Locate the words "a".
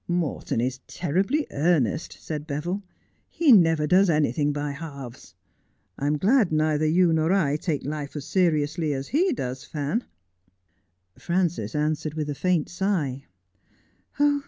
12.31-12.33